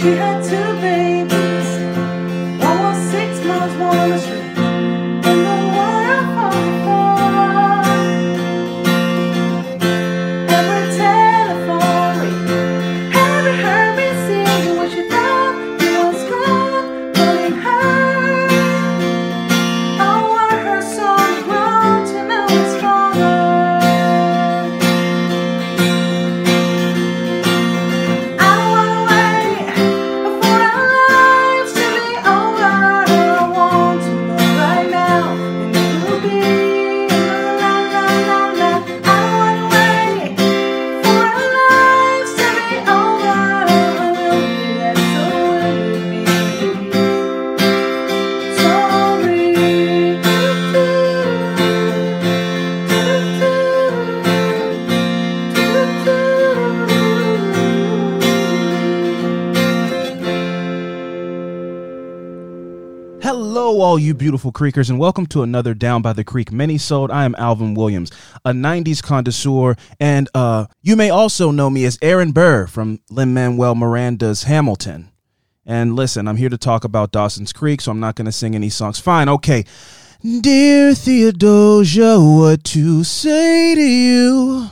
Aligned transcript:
She 0.00 0.10
had 0.14 0.44
two 0.44 0.80
babies. 0.80 1.70
One 2.62 2.78
was 2.84 3.10
six 3.10 3.44
months, 3.44 3.74
one 3.80 4.10
was 4.10 4.26
three. 4.28 4.37
All 63.88 63.98
you 63.98 64.12
beautiful 64.12 64.52
creekers, 64.52 64.90
and 64.90 64.98
welcome 64.98 65.24
to 65.24 65.42
another 65.42 65.72
Down 65.72 66.02
by 66.02 66.12
the 66.12 66.22
Creek 66.22 66.52
mini-sode. 66.52 67.10
I 67.10 67.24
am 67.24 67.34
Alvin 67.38 67.72
Williams, 67.72 68.12
a 68.44 68.52
90s 68.52 69.02
connoisseur, 69.02 69.76
and 69.98 70.28
uh, 70.34 70.66
you 70.82 70.94
may 70.94 71.08
also 71.08 71.50
know 71.50 71.70
me 71.70 71.86
as 71.86 71.98
Aaron 72.02 72.32
Burr 72.32 72.66
from 72.66 73.00
Lin-Manuel 73.08 73.74
Miranda's 73.74 74.42
Hamilton. 74.42 75.10
And 75.64 75.96
listen, 75.96 76.28
I'm 76.28 76.36
here 76.36 76.50
to 76.50 76.58
talk 76.58 76.84
about 76.84 77.12
Dawson's 77.12 77.50
Creek, 77.50 77.80
so 77.80 77.90
I'm 77.90 77.98
not 77.98 78.14
going 78.14 78.26
to 78.26 78.30
sing 78.30 78.54
any 78.54 78.68
songs. 78.68 78.98
Fine, 78.98 79.30
okay. 79.30 79.64
Dear 80.22 80.94
Theodosia, 80.94 82.20
what 82.20 82.64
to 82.64 83.02
say 83.04 83.74
to 83.74 83.80
you? 83.80 84.68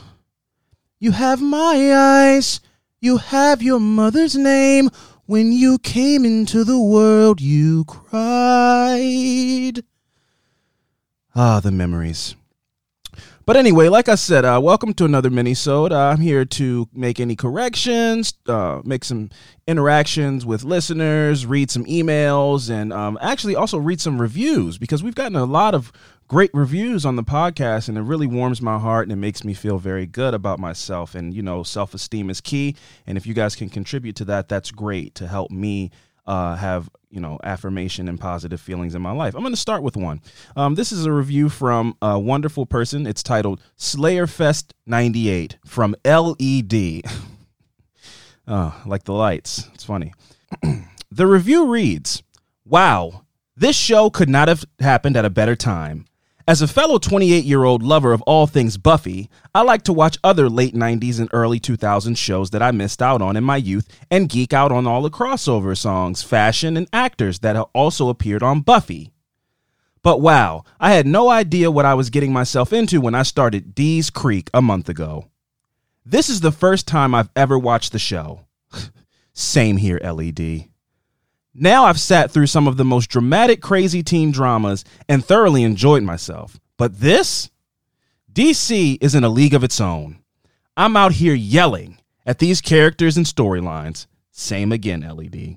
You 0.98 1.12
have 1.12 1.40
my 1.40 1.90
eyes, 1.94 2.60
you 3.00 3.16
have 3.16 3.62
your 3.62 3.80
mother's 3.80 4.36
name. 4.36 4.90
When 5.28 5.50
you 5.50 5.78
came 5.78 6.24
into 6.24 6.62
the 6.62 6.80
world, 6.80 7.40
you 7.40 7.84
cried. 7.84 8.12
Ah, 11.34 11.58
the 11.58 11.72
memories. 11.72 12.36
But 13.44 13.56
anyway, 13.56 13.88
like 13.88 14.08
I 14.08 14.14
said, 14.14 14.44
uh, 14.44 14.60
welcome 14.62 14.94
to 14.94 15.04
another 15.04 15.28
mini-sode. 15.28 15.90
Uh, 15.90 16.10
I'm 16.10 16.20
here 16.20 16.44
to 16.44 16.88
make 16.92 17.18
any 17.18 17.34
corrections, 17.34 18.34
uh, 18.46 18.82
make 18.84 19.02
some 19.02 19.30
interactions 19.66 20.46
with 20.46 20.62
listeners, 20.62 21.44
read 21.44 21.72
some 21.72 21.86
emails, 21.86 22.70
and 22.70 22.92
um, 22.92 23.18
actually 23.20 23.56
also 23.56 23.78
read 23.78 24.00
some 24.00 24.20
reviews 24.20 24.78
because 24.78 25.02
we've 25.02 25.16
gotten 25.16 25.34
a 25.34 25.44
lot 25.44 25.74
of 25.74 25.90
great 26.28 26.50
reviews 26.52 27.06
on 27.06 27.16
the 27.16 27.22
podcast, 27.24 27.88
and 27.88 27.96
it 27.96 28.02
really 28.02 28.26
warms 28.26 28.60
my 28.60 28.78
heart 28.78 29.04
and 29.04 29.12
it 29.12 29.16
makes 29.16 29.44
me 29.44 29.54
feel 29.54 29.78
very 29.78 30.06
good 30.06 30.34
about 30.34 30.58
myself. 30.58 31.14
And 31.14 31.32
you 31.34 31.42
know, 31.42 31.62
self-esteem 31.62 32.30
is 32.30 32.40
key, 32.40 32.76
and 33.06 33.16
if 33.16 33.26
you 33.26 33.34
guys 33.34 33.54
can 33.56 33.68
contribute 33.68 34.16
to 34.16 34.24
that, 34.26 34.48
that's 34.48 34.70
great 34.70 35.14
to 35.16 35.26
help 35.26 35.50
me 35.50 35.90
uh, 36.26 36.56
have 36.56 36.90
you 37.10 37.20
know 37.20 37.38
affirmation 37.44 38.08
and 38.08 38.18
positive 38.20 38.60
feelings 38.60 38.94
in 38.94 39.02
my 39.02 39.12
life. 39.12 39.34
I'm 39.34 39.42
going 39.42 39.52
to 39.52 39.60
start 39.60 39.82
with 39.82 39.96
one. 39.96 40.20
Um, 40.56 40.74
this 40.74 40.92
is 40.92 41.06
a 41.06 41.12
review 41.12 41.48
from 41.48 41.96
a 42.02 42.18
wonderful 42.18 42.66
person. 42.66 43.06
It's 43.06 43.22
titled 43.22 43.62
Slayerfest 43.78 44.72
'98 44.86 45.58
from 45.64 45.94
LED. 46.04 47.02
oh, 48.48 48.82
like 48.86 49.04
the 49.04 49.12
lights. 49.12 49.68
It's 49.74 49.84
funny. 49.84 50.12
the 51.10 51.26
review 51.26 51.70
reads, 51.70 52.22
"Wow, 52.64 53.22
this 53.56 53.76
show 53.76 54.10
could 54.10 54.28
not 54.28 54.48
have 54.48 54.64
happened 54.80 55.16
at 55.16 55.24
a 55.24 55.30
better 55.30 55.56
time." 55.56 56.06
As 56.48 56.62
a 56.62 56.68
fellow 56.68 56.98
28 56.98 57.44
year 57.44 57.64
old 57.64 57.82
lover 57.82 58.12
of 58.12 58.22
all 58.22 58.46
things 58.46 58.76
Buffy, 58.76 59.28
I 59.52 59.62
like 59.62 59.82
to 59.82 59.92
watch 59.92 60.16
other 60.22 60.48
late 60.48 60.74
90s 60.74 61.18
and 61.18 61.28
early 61.32 61.58
2000s 61.58 62.16
shows 62.16 62.50
that 62.50 62.62
I 62.62 62.70
missed 62.70 63.02
out 63.02 63.20
on 63.20 63.36
in 63.36 63.42
my 63.42 63.56
youth 63.56 63.88
and 64.12 64.28
geek 64.28 64.52
out 64.52 64.70
on 64.70 64.86
all 64.86 65.02
the 65.02 65.10
crossover 65.10 65.76
songs, 65.76 66.22
fashion, 66.22 66.76
and 66.76 66.88
actors 66.92 67.40
that 67.40 67.56
also 67.74 68.08
appeared 68.08 68.44
on 68.44 68.60
Buffy. 68.60 69.12
But 70.04 70.20
wow, 70.20 70.62
I 70.78 70.92
had 70.92 71.04
no 71.04 71.30
idea 71.30 71.68
what 71.68 71.84
I 71.84 71.94
was 71.94 72.10
getting 72.10 72.32
myself 72.32 72.72
into 72.72 73.00
when 73.00 73.16
I 73.16 73.24
started 73.24 73.74
Dee's 73.74 74.08
Creek 74.08 74.48
a 74.54 74.62
month 74.62 74.88
ago. 74.88 75.26
This 76.04 76.28
is 76.28 76.42
the 76.42 76.52
first 76.52 76.86
time 76.86 77.12
I've 77.12 77.30
ever 77.34 77.58
watched 77.58 77.90
the 77.90 77.98
show. 77.98 78.42
Same 79.32 79.78
here, 79.78 79.98
LED. 80.00 80.68
Now 81.58 81.86
I've 81.86 81.98
sat 81.98 82.30
through 82.30 82.48
some 82.48 82.68
of 82.68 82.76
the 82.76 82.84
most 82.84 83.08
dramatic, 83.08 83.62
crazy 83.62 84.02
teen 84.02 84.30
dramas 84.30 84.84
and 85.08 85.24
thoroughly 85.24 85.62
enjoyed 85.62 86.02
myself. 86.02 86.60
But 86.76 87.00
this? 87.00 87.50
DC 88.30 88.98
is 89.00 89.14
in 89.14 89.24
a 89.24 89.30
league 89.30 89.54
of 89.54 89.64
its 89.64 89.80
own. 89.80 90.18
I'm 90.76 90.98
out 90.98 91.12
here 91.12 91.34
yelling 91.34 91.98
at 92.26 92.38
these 92.38 92.60
characters 92.60 93.16
and 93.16 93.24
storylines. 93.24 94.06
Same 94.30 94.70
again, 94.70 95.00
LED. 95.00 95.56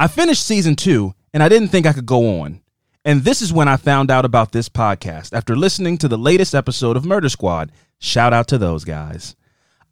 I 0.00 0.06
finished 0.06 0.46
season 0.46 0.74
two 0.74 1.14
and 1.34 1.42
I 1.42 1.50
didn't 1.50 1.68
think 1.68 1.84
I 1.84 1.92
could 1.92 2.06
go 2.06 2.40
on. 2.40 2.62
And 3.04 3.24
this 3.24 3.42
is 3.42 3.52
when 3.52 3.68
I 3.68 3.76
found 3.76 4.10
out 4.10 4.24
about 4.24 4.52
this 4.52 4.70
podcast 4.70 5.34
after 5.34 5.54
listening 5.54 5.98
to 5.98 6.08
the 6.08 6.16
latest 6.16 6.54
episode 6.54 6.96
of 6.96 7.04
Murder 7.04 7.28
Squad. 7.28 7.72
Shout 7.98 8.32
out 8.32 8.48
to 8.48 8.56
those 8.56 8.84
guys. 8.84 9.36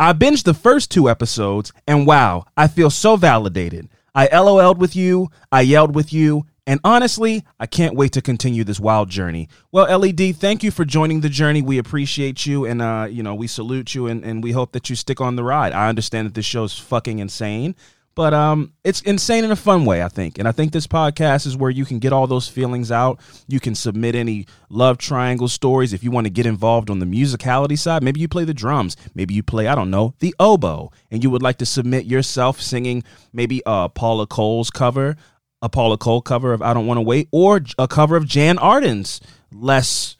I 0.00 0.14
binged 0.14 0.44
the 0.44 0.54
first 0.54 0.90
two 0.90 1.10
episodes 1.10 1.72
and 1.86 2.06
wow, 2.06 2.46
I 2.56 2.68
feel 2.68 2.88
so 2.88 3.16
validated. 3.16 3.90
I 4.16 4.28
LOL'd 4.28 4.78
with 4.78 4.96
you, 4.96 5.28
I 5.52 5.60
yelled 5.60 5.94
with 5.94 6.10
you, 6.10 6.46
and 6.66 6.80
honestly, 6.82 7.44
I 7.60 7.66
can't 7.66 7.94
wait 7.94 8.12
to 8.12 8.22
continue 8.22 8.64
this 8.64 8.80
wild 8.80 9.10
journey. 9.10 9.48
Well, 9.70 9.98
LED, 9.98 10.36
thank 10.36 10.64
you 10.64 10.70
for 10.70 10.84
joining 10.86 11.20
the 11.20 11.28
journey. 11.28 11.60
We 11.62 11.78
appreciate 11.78 12.44
you 12.44 12.64
and 12.64 12.82
uh, 12.82 13.06
you 13.08 13.22
know, 13.22 13.34
we 13.34 13.46
salute 13.46 13.94
you 13.94 14.06
and, 14.08 14.24
and 14.24 14.42
we 14.42 14.50
hope 14.50 14.72
that 14.72 14.90
you 14.90 14.96
stick 14.96 15.20
on 15.20 15.36
the 15.36 15.44
ride. 15.44 15.72
I 15.72 15.88
understand 15.88 16.26
that 16.26 16.34
this 16.34 16.46
show's 16.46 16.76
fucking 16.76 17.18
insane, 17.20 17.76
but 18.16 18.34
um 18.34 18.72
it's 18.82 19.00
insane 19.02 19.44
in 19.44 19.52
a 19.52 19.56
fun 19.56 19.84
way, 19.84 20.02
I 20.02 20.08
think. 20.08 20.38
And 20.40 20.48
I 20.48 20.52
think 20.52 20.72
this 20.72 20.88
podcast 20.88 21.46
is 21.46 21.56
where 21.56 21.70
you 21.70 21.84
can 21.84 22.00
get 22.00 22.12
all 22.12 22.26
those 22.26 22.48
feelings 22.48 22.90
out. 22.90 23.20
You 23.46 23.60
can 23.60 23.76
submit 23.76 24.16
any 24.16 24.46
love 24.68 24.98
triangle 24.98 25.46
stories 25.46 25.92
if 25.92 26.02
you 26.02 26.10
want 26.10 26.24
to 26.24 26.30
get 26.30 26.46
involved 26.46 26.90
on 26.90 26.98
the 26.98 27.06
musicality 27.06 27.78
side. 27.78 28.02
Maybe 28.02 28.18
you 28.18 28.26
play 28.26 28.44
the 28.44 28.54
drums, 28.54 28.96
maybe 29.14 29.34
you 29.34 29.44
play, 29.44 29.68
I 29.68 29.76
don't 29.76 29.90
know, 29.90 30.14
the 30.18 30.34
oboe, 30.40 30.90
and 31.12 31.22
you 31.22 31.30
would 31.30 31.42
like 31.42 31.58
to 31.58 31.66
submit 31.66 32.06
yourself 32.06 32.60
singing 32.60 33.04
maybe 33.32 33.62
uh 33.66 33.88
Paula 33.88 34.26
Cole's 34.26 34.70
cover, 34.70 35.16
a 35.62 35.68
Paula 35.68 35.98
Cole 35.98 36.22
cover 36.22 36.52
of 36.52 36.62
I 36.62 36.74
Don't 36.74 36.86
Want 36.86 36.98
to 36.98 37.02
Wait, 37.02 37.28
or 37.30 37.60
a 37.78 37.86
cover 37.86 38.16
of 38.16 38.26
Jann 38.26 38.58
Arden's 38.58 39.20
less 39.52 40.16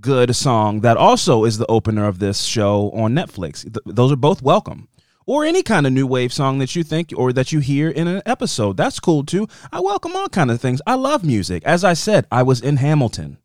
good 0.00 0.34
song 0.36 0.80
that 0.80 0.96
also 0.96 1.44
is 1.44 1.56
the 1.56 1.66
opener 1.66 2.06
of 2.06 2.18
this 2.18 2.42
show 2.42 2.90
on 2.90 3.14
Netflix. 3.14 3.62
Th- 3.62 3.96
those 3.96 4.12
are 4.12 4.16
both 4.16 4.42
welcome. 4.42 4.88
Or 5.26 5.44
any 5.44 5.62
kind 5.62 5.86
of 5.86 5.92
new 5.92 6.06
wave 6.06 6.32
song 6.32 6.58
that 6.58 6.74
you 6.74 6.82
think 6.82 7.12
or 7.16 7.32
that 7.32 7.52
you 7.52 7.60
hear 7.60 7.88
in 7.88 8.08
an 8.08 8.22
episode. 8.26 8.76
That's 8.76 9.00
cool 9.00 9.24
too. 9.24 9.46
I 9.72 9.80
welcome 9.80 10.16
all 10.16 10.28
kind 10.28 10.50
of 10.50 10.60
things. 10.60 10.82
I 10.86 10.94
love 10.94 11.24
music. 11.24 11.62
As 11.64 11.84
I 11.84 11.94
said, 11.94 12.26
I 12.30 12.42
was 12.42 12.60
in 12.60 12.76
Hamilton. 12.76 13.38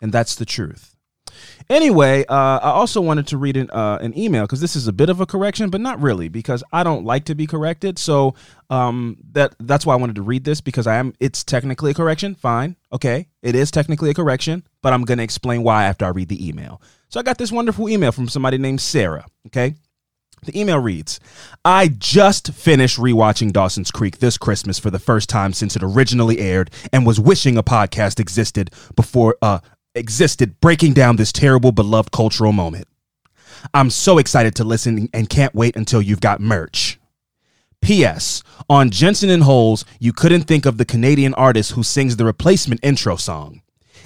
And 0.00 0.12
that's 0.12 0.34
the 0.34 0.44
truth. 0.44 0.96
Anyway, 1.68 2.24
uh, 2.28 2.60
I 2.62 2.70
also 2.70 3.00
wanted 3.00 3.26
to 3.28 3.38
read 3.38 3.56
an, 3.56 3.70
uh, 3.70 3.98
an 4.00 4.16
email 4.16 4.44
because 4.44 4.60
this 4.60 4.76
is 4.76 4.86
a 4.86 4.92
bit 4.92 5.10
of 5.10 5.20
a 5.20 5.26
correction, 5.26 5.68
but 5.70 5.80
not 5.80 6.00
really 6.00 6.28
because 6.28 6.62
I 6.72 6.84
don't 6.84 7.04
like 7.04 7.24
to 7.24 7.34
be 7.34 7.46
corrected. 7.46 7.98
So 7.98 8.34
um, 8.70 9.16
that 9.32 9.54
that's 9.60 9.84
why 9.84 9.94
I 9.94 9.96
wanted 9.96 10.16
to 10.16 10.22
read 10.22 10.44
this 10.44 10.60
because 10.60 10.86
I 10.86 10.96
am. 10.96 11.12
It's 11.18 11.42
technically 11.42 11.90
a 11.90 11.94
correction. 11.94 12.34
Fine, 12.34 12.76
okay, 12.92 13.28
it 13.42 13.54
is 13.54 13.70
technically 13.70 14.10
a 14.10 14.14
correction, 14.14 14.64
but 14.82 14.92
I'm 14.92 15.04
going 15.04 15.18
to 15.18 15.24
explain 15.24 15.62
why 15.62 15.84
after 15.84 16.04
I 16.04 16.08
read 16.08 16.28
the 16.28 16.46
email. 16.46 16.80
So 17.08 17.20
I 17.20 17.22
got 17.22 17.38
this 17.38 17.52
wonderful 17.52 17.88
email 17.88 18.12
from 18.12 18.28
somebody 18.28 18.58
named 18.58 18.80
Sarah. 18.80 19.26
Okay, 19.46 19.74
the 20.46 20.58
email 20.58 20.78
reads 20.78 21.20
I 21.64 21.88
just 21.88 22.52
finished 22.52 22.98
rewatching 22.98 23.52
Dawson's 23.52 23.90
Creek 23.90 24.18
this 24.18 24.38
Christmas 24.38 24.78
for 24.78 24.90
the 24.90 24.98
first 24.98 25.28
time 25.28 25.52
since 25.52 25.76
it 25.76 25.82
originally 25.82 26.38
aired 26.38 26.70
and 26.92 27.06
was 27.06 27.20
wishing 27.20 27.56
a 27.56 27.62
podcast 27.62 28.18
existed 28.18 28.70
before 28.94 29.36
uh 29.42 29.58
existed 29.94 30.60
breaking 30.60 30.92
down 30.92 31.16
this 31.16 31.32
terrible 31.32 31.72
beloved 31.72 32.12
cultural 32.12 32.52
moment. 32.52 32.86
I'm 33.74 33.90
so 33.90 34.18
excited 34.18 34.54
to 34.56 34.64
listen 34.64 35.08
and 35.12 35.28
can't 35.28 35.54
wait 35.54 35.76
until 35.76 36.02
you've 36.02 36.20
got 36.20 36.40
merch. 36.40 36.98
P.S. 37.80 38.42
On 38.68 38.90
Jensen 38.90 39.30
and 39.30 39.42
Holes, 39.42 39.84
you 40.00 40.12
couldn't 40.12 40.42
think 40.42 40.66
of 40.66 40.78
the 40.78 40.84
Canadian 40.84 41.34
artist 41.34 41.72
who 41.72 41.82
sings 41.82 42.16
the 42.16 42.24
replacement 42.24 42.80
intro 42.82 43.16
song. 43.16 43.62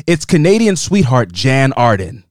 It's 0.06 0.24
Canadian 0.24 0.76
sweetheart 0.76 1.32
Jann 1.32 1.72
Arden. 1.74 2.24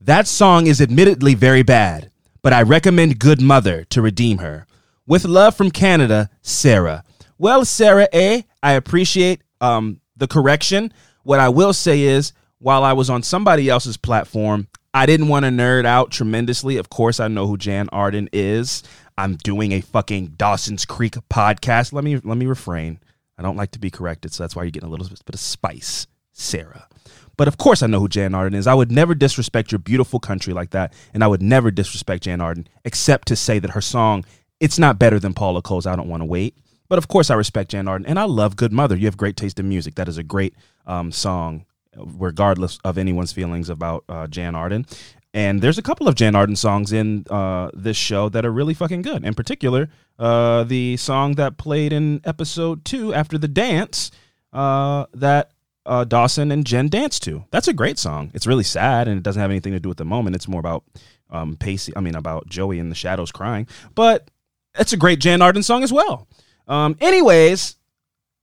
That 0.00 0.26
song 0.26 0.66
is 0.66 0.80
admittedly 0.80 1.34
very 1.34 1.62
bad, 1.62 2.10
but 2.46 2.52
I 2.52 2.62
recommend 2.62 3.18
Good 3.18 3.40
Mother 3.40 3.82
to 3.86 4.00
redeem 4.00 4.38
her. 4.38 4.68
With 5.04 5.24
love 5.24 5.56
from 5.56 5.72
Canada, 5.72 6.30
Sarah. 6.42 7.02
Well, 7.38 7.64
Sarah 7.64 8.06
A, 8.14 8.46
I 8.62 8.74
appreciate 8.74 9.42
um, 9.60 10.00
the 10.16 10.28
correction. 10.28 10.92
What 11.24 11.40
I 11.40 11.48
will 11.48 11.72
say 11.72 12.02
is, 12.02 12.32
while 12.60 12.84
I 12.84 12.92
was 12.92 13.10
on 13.10 13.24
somebody 13.24 13.68
else's 13.68 13.96
platform, 13.96 14.68
I 14.94 15.06
didn't 15.06 15.26
want 15.26 15.44
to 15.44 15.50
nerd 15.50 15.86
out 15.86 16.12
tremendously. 16.12 16.76
Of 16.76 16.88
course, 16.88 17.18
I 17.18 17.26
know 17.26 17.48
who 17.48 17.56
Jann 17.56 17.88
Arden 17.88 18.28
is. 18.32 18.84
I'm 19.18 19.34
doing 19.34 19.72
a 19.72 19.80
fucking 19.80 20.34
Dawson's 20.36 20.84
Creek 20.84 21.14
podcast. 21.28 21.92
Let 21.92 22.04
me 22.04 22.14
let 22.22 22.38
me 22.38 22.46
refrain. 22.46 23.00
I 23.36 23.42
don't 23.42 23.56
like 23.56 23.72
to 23.72 23.80
be 23.80 23.90
corrected, 23.90 24.32
so 24.32 24.44
that's 24.44 24.54
why 24.54 24.62
you're 24.62 24.70
getting 24.70 24.88
a 24.88 24.92
little 24.92 25.08
bit 25.08 25.34
of 25.34 25.40
spice, 25.40 26.06
Sarah. 26.36 26.88
But 27.36 27.48
of 27.48 27.58
course, 27.58 27.82
I 27.82 27.86
know 27.86 28.00
who 28.00 28.08
Jann 28.08 28.34
Arden 28.34 28.58
is. 28.58 28.66
I 28.66 28.74
would 28.74 28.90
never 28.90 29.14
disrespect 29.14 29.72
your 29.72 29.78
beautiful 29.78 30.20
country 30.20 30.52
like 30.52 30.70
that, 30.70 30.92
and 31.12 31.22
I 31.22 31.26
would 31.26 31.42
never 31.42 31.70
disrespect 31.70 32.24
Jann 32.24 32.40
Arden, 32.40 32.68
except 32.84 33.28
to 33.28 33.36
say 33.36 33.58
that 33.58 33.72
her 33.72 33.80
song 33.80 34.24
it's 34.58 34.78
not 34.78 34.98
better 34.98 35.18
than 35.18 35.34
Paula 35.34 35.60
Cole's 35.60 35.86
"I 35.86 35.96
Don't 35.96 36.08
Want 36.08 36.22
to 36.22 36.26
Wait." 36.26 36.56
But 36.88 36.98
of 36.98 37.08
course, 37.08 37.30
I 37.30 37.34
respect 37.34 37.72
Jann 37.72 37.88
Arden, 37.88 38.06
and 38.06 38.18
I 38.18 38.24
love 38.24 38.56
Good 38.56 38.72
Mother. 38.72 38.96
You 38.96 39.06
have 39.06 39.16
great 39.16 39.36
taste 39.36 39.58
in 39.58 39.68
music. 39.68 39.96
That 39.96 40.08
is 40.08 40.18
a 40.18 40.22
great 40.22 40.54
um, 40.86 41.12
song, 41.12 41.66
regardless 41.96 42.78
of 42.84 42.96
anyone's 42.96 43.32
feelings 43.32 43.68
about 43.68 44.04
uh, 44.08 44.26
Jann 44.28 44.54
Arden. 44.54 44.86
And 45.34 45.60
there's 45.60 45.76
a 45.76 45.82
couple 45.82 46.08
of 46.08 46.14
Jann 46.14 46.34
Arden 46.34 46.56
songs 46.56 46.92
in 46.92 47.26
uh, 47.28 47.70
this 47.74 47.96
show 47.98 48.30
that 48.30 48.46
are 48.46 48.52
really 48.52 48.72
fucking 48.72 49.02
good. 49.02 49.24
In 49.24 49.34
particular, 49.34 49.90
uh, 50.18 50.64
the 50.64 50.96
song 50.96 51.34
that 51.34 51.58
played 51.58 51.92
in 51.92 52.22
episode 52.24 52.84
two 52.86 53.12
after 53.12 53.36
the 53.36 53.48
dance 53.48 54.10
uh, 54.54 55.04
that 55.12 55.50
uh, 55.86 56.04
Dawson 56.04 56.52
and 56.52 56.66
Jen 56.66 56.88
dance 56.88 57.18
to. 57.20 57.44
That's 57.50 57.68
a 57.68 57.72
great 57.72 57.98
song. 57.98 58.30
It's 58.34 58.46
really 58.46 58.64
sad 58.64 59.08
and 59.08 59.16
it 59.16 59.22
doesn't 59.22 59.40
have 59.40 59.50
anything 59.50 59.72
to 59.72 59.80
do 59.80 59.88
with 59.88 59.98
the 59.98 60.04
moment. 60.04 60.36
It's 60.36 60.48
more 60.48 60.60
about 60.60 60.84
um, 61.30 61.56
Pacey. 61.56 61.92
I 61.96 62.00
mean, 62.00 62.14
about 62.14 62.48
Joey 62.48 62.78
in 62.78 62.88
the 62.88 62.94
shadows 62.94 63.32
crying. 63.32 63.66
But 63.94 64.30
it's 64.78 64.92
a 64.92 64.96
great 64.96 65.20
Jann 65.20 65.42
Arden 65.42 65.62
song 65.62 65.82
as 65.82 65.92
well. 65.92 66.28
Um, 66.68 66.96
anyways, 67.00 67.76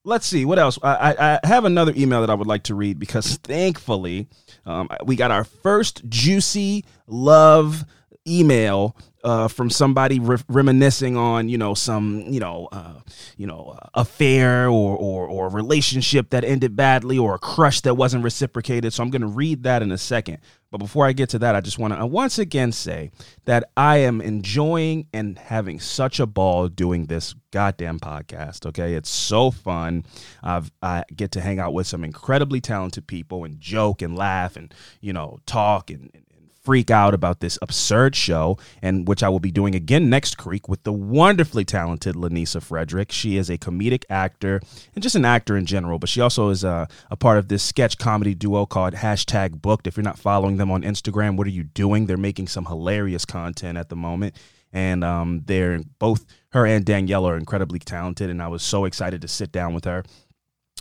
let's 0.03 0.25
see 0.25 0.45
what 0.45 0.59
else. 0.59 0.79
I, 0.81 1.13
I, 1.13 1.39
I 1.43 1.47
have 1.47 1.65
another 1.65 1.93
email 1.95 2.21
that 2.21 2.29
I 2.29 2.33
would 2.33 2.47
like 2.47 2.63
to 2.63 2.75
read 2.75 2.99
because 2.99 3.37
thankfully 3.37 4.27
um, 4.65 4.89
we 5.05 5.15
got 5.15 5.31
our 5.31 5.43
first 5.43 6.07
juicy 6.09 6.85
love 7.07 7.85
email 8.27 8.95
uh, 9.23 9.47
from 9.47 9.69
somebody 9.69 10.19
re- 10.19 10.37
reminiscing 10.49 11.15
on 11.15 11.47
you 11.47 11.57
know 11.57 11.73
some 11.73 12.25
you 12.27 12.39
know 12.39 12.67
uh, 12.71 12.99
you 13.37 13.47
know 13.47 13.77
uh, 13.79 13.87
affair 13.93 14.67
or, 14.67 14.97
or 14.97 15.27
or 15.27 15.49
relationship 15.49 16.29
that 16.31 16.43
ended 16.43 16.75
badly 16.75 17.17
or 17.17 17.35
a 17.35 17.39
crush 17.39 17.81
that 17.81 17.95
wasn't 17.95 18.23
reciprocated. 18.23 18.93
So 18.93 19.01
I'm 19.01 19.09
going 19.09 19.21
to 19.21 19.27
read 19.27 19.63
that 19.63 19.81
in 19.81 19.91
a 19.91 19.97
second. 19.97 20.39
But 20.71 20.79
before 20.79 21.05
I 21.05 21.13
get 21.13 21.29
to 21.29 21.39
that, 21.39 21.55
I 21.55 21.61
just 21.61 21.77
want 21.77 21.95
to 21.95 22.05
once 22.05 22.39
again 22.39 22.71
say 22.71 23.11
that 23.45 23.69
I 23.77 23.97
am 23.97 24.19
enjoying 24.19 25.07
and 25.13 25.37
having 25.37 25.79
such 25.79 26.19
a 26.19 26.25
ball 26.25 26.67
doing 26.67 27.05
this 27.05 27.35
goddamn 27.51 27.99
podcast. 27.99 28.65
Okay, 28.65 28.95
it's 28.95 29.09
so 29.09 29.51
fun. 29.51 30.03
I've 30.41 30.71
I 30.81 31.03
get 31.15 31.31
to 31.33 31.41
hang 31.41 31.59
out 31.59 31.73
with 31.73 31.87
some 31.87 32.03
incredibly 32.03 32.59
talented 32.59 33.07
people 33.07 33.45
and 33.45 33.59
joke 33.59 34.01
and 34.01 34.17
laugh 34.17 34.57
and 34.57 34.73
you 34.99 35.13
know 35.13 35.39
talk 35.45 35.89
and, 35.89 36.09
and 36.13 36.23
freak 36.63 36.89
out 36.89 37.13
about 37.13 37.39
this 37.39 37.59
absurd 37.61 38.15
show, 38.15 38.57
and 38.81 39.07
which 39.07 39.21
I 39.21 39.29
will 39.29 39.39
be 39.39 39.51
doing 39.51 39.75
again 39.75 40.09
next 40.09 40.37
creek 40.37 40.69
with 40.69 40.83
the 40.83 40.93
wonderfully 40.93 41.65
talented 41.65 42.15
Lanisa 42.15 42.61
Frederick. 42.61 43.11
She 43.11 43.37
is 43.37 43.49
a 43.49 43.57
comedic 43.57 44.05
actor 44.09 44.61
and 44.95 45.03
just 45.03 45.15
an 45.15 45.25
actor 45.25 45.57
in 45.57 45.65
general, 45.65 45.99
but 45.99 46.09
she 46.09 46.21
also 46.21 46.49
is 46.49 46.63
a, 46.63 46.87
a 47.11 47.15
part 47.15 47.37
of 47.37 47.47
this 47.49 47.63
sketch 47.63 47.97
comedy 47.97 48.33
duo 48.33 48.65
called 48.65 48.93
Hashtag 48.93 49.61
Booked. 49.61 49.87
If 49.87 49.97
you're 49.97 50.03
not 50.03 50.19
following 50.19 50.57
them 50.57 50.71
on 50.71 50.83
Instagram, 50.83 51.37
what 51.37 51.47
are 51.47 51.51
you 51.51 51.63
doing? 51.63 52.05
They're 52.05 52.17
making 52.17 52.47
some 52.47 52.65
hilarious 52.65 53.25
content 53.25 53.77
at 53.77 53.89
the 53.89 53.95
moment. 53.95 54.35
And 54.75 55.03
um, 55.03 55.43
they're 55.45 55.81
both 55.99 56.25
her 56.53 56.65
and 56.65 56.85
Danielle 56.85 57.27
are 57.27 57.37
incredibly 57.37 57.79
talented, 57.79 58.29
and 58.29 58.41
I 58.41 58.47
was 58.47 58.61
so 58.61 58.85
excited 58.85 59.21
to 59.21 59.27
sit 59.27 59.51
down 59.51 59.73
with 59.73 59.85
her 59.85 60.03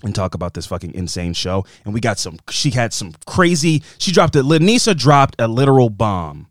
and 0.03 0.15
talk 0.15 0.35
about 0.35 0.55
this 0.55 0.67
fucking 0.67 0.95
insane 0.95 1.33
show. 1.33 1.65
And 1.85 1.95
we 1.95 2.01
got 2.01 2.19
some, 2.19 2.39
she 2.51 2.71
had 2.71 2.93
some 2.93 3.15
crazy, 3.27 3.83
she 3.99 4.13
dropped 4.13 4.37
a, 4.37 4.43
Lanisa 4.43 4.97
dropped 4.97 5.37
a 5.39 5.49
literal 5.49 5.91
bomb 5.91 6.49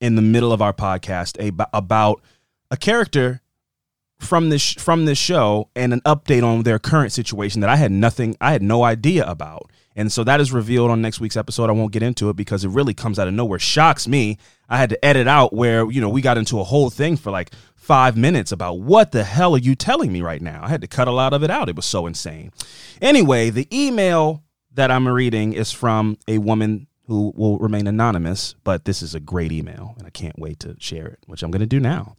in 0.00 0.14
the 0.14 0.22
middle 0.22 0.52
of 0.52 0.62
our 0.62 0.72
podcast 0.72 1.36
about 1.72 2.22
a 2.70 2.76
character 2.76 3.40
from 4.18 4.48
this 4.48 4.72
from 4.72 5.04
this 5.04 5.18
show 5.18 5.68
and 5.76 5.92
an 5.92 6.00
update 6.00 6.42
on 6.42 6.64
their 6.64 6.78
current 6.78 7.12
situation 7.12 7.60
that 7.60 7.70
I 7.70 7.76
had 7.76 7.92
nothing 7.92 8.36
I 8.40 8.52
had 8.52 8.62
no 8.62 8.82
idea 8.82 9.24
about. 9.24 9.70
And 9.94 10.12
so 10.12 10.22
that 10.24 10.40
is 10.40 10.52
revealed 10.52 10.92
on 10.92 11.02
next 11.02 11.18
week's 11.18 11.36
episode. 11.36 11.68
I 11.68 11.72
won't 11.72 11.92
get 11.92 12.04
into 12.04 12.28
it 12.28 12.36
because 12.36 12.64
it 12.64 12.68
really 12.68 12.94
comes 12.94 13.18
out 13.18 13.26
of 13.26 13.34
nowhere. 13.34 13.58
Shocks 13.58 14.06
me. 14.06 14.38
I 14.68 14.78
had 14.78 14.90
to 14.90 15.04
edit 15.04 15.26
out 15.26 15.52
where, 15.52 15.90
you 15.90 16.00
know, 16.00 16.08
we 16.08 16.20
got 16.20 16.38
into 16.38 16.60
a 16.60 16.64
whole 16.64 16.88
thing 16.88 17.16
for 17.16 17.32
like 17.32 17.50
five 17.88 18.18
minutes 18.18 18.52
about 18.52 18.74
what 18.80 19.12
the 19.12 19.24
hell 19.24 19.54
are 19.54 19.58
you 19.58 19.74
telling 19.74 20.12
me 20.12 20.20
right 20.20 20.42
now? 20.42 20.60
I 20.62 20.68
had 20.68 20.82
to 20.82 20.86
cut 20.86 21.08
a 21.08 21.10
lot 21.10 21.32
of 21.32 21.42
it 21.42 21.50
out. 21.50 21.70
It 21.70 21.74
was 21.74 21.86
so 21.86 22.06
insane. 22.06 22.52
Anyway, 23.00 23.48
the 23.48 23.66
email 23.72 24.44
that 24.74 24.90
I'm 24.90 25.08
reading 25.08 25.54
is 25.54 25.72
from 25.72 26.18
a 26.28 26.36
woman 26.36 26.86
who 27.06 27.32
will 27.34 27.58
remain 27.58 27.86
anonymous, 27.86 28.54
but 28.62 28.84
this 28.84 29.00
is 29.00 29.14
a 29.14 29.20
great 29.20 29.52
email 29.52 29.94
and 29.96 30.06
I 30.06 30.10
can't 30.10 30.38
wait 30.38 30.60
to 30.60 30.76
share 30.78 31.06
it, 31.06 31.20
which 31.24 31.42
I'm 31.42 31.50
going 31.50 31.60
to 31.60 31.66
do 31.66 31.80
now. 31.80 32.14